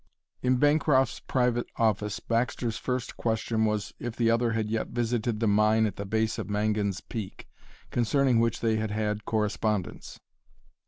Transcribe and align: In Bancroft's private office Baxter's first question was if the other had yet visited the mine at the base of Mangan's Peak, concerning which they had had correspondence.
In 0.41 0.57
Bancroft's 0.57 1.19
private 1.19 1.67
office 1.75 2.19
Baxter's 2.19 2.75
first 2.79 3.17
question 3.17 3.65
was 3.65 3.93
if 3.99 4.15
the 4.15 4.31
other 4.31 4.53
had 4.53 4.67
yet 4.67 4.87
visited 4.87 5.39
the 5.39 5.47
mine 5.47 5.85
at 5.85 5.97
the 5.97 6.07
base 6.07 6.39
of 6.39 6.49
Mangan's 6.49 7.01
Peak, 7.01 7.47
concerning 7.91 8.39
which 8.39 8.61
they 8.61 8.77
had 8.77 8.89
had 8.89 9.25
correspondence. 9.25 10.19